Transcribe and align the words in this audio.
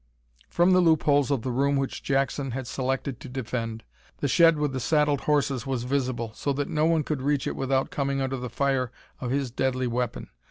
From 0.49 0.71
the 0.71 0.79
loop 0.81 1.03
holes 1.03 1.29
of 1.29 1.43
the 1.43 1.51
room 1.51 1.75
which 1.75 2.01
Jackson 2.01 2.49
had 2.49 2.65
selected 2.65 3.19
to 3.19 3.29
defend, 3.29 3.83
the 4.17 4.27
shed 4.27 4.57
with 4.57 4.73
the 4.73 4.79
saddled 4.79 5.21
horses 5.21 5.67
was 5.67 5.83
visible, 5.83 6.31
so 6.33 6.51
that 6.53 6.67
no 6.69 6.87
one 6.87 7.03
could 7.03 7.21
reach 7.21 7.45
it 7.45 7.55
without 7.55 7.91
coming 7.91 8.19
under 8.19 8.37
the 8.37 8.49
fire 8.49 8.91
of 9.19 9.29
his 9.29 9.51
deadly 9.51 9.85
weapon. 9.85 10.31